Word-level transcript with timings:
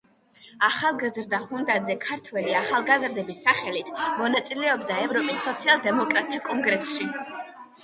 ახალგაზრდა 0.67 1.39
ხუნდაძე, 1.43 1.95
ქართველი 2.05 2.55
ახალგაზრდების 2.61 3.43
სახელით, 3.49 3.93
მონაწილეობდა 4.23 4.99
ევროპის 5.05 5.47
სოციალ–დემოკრატთა 5.51 6.43
კონგრესში. 6.51 7.11